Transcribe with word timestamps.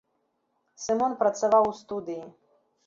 Сымон 0.85 1.13
працаваў 1.21 1.63
у 1.75 1.79
студыі. 1.83 2.23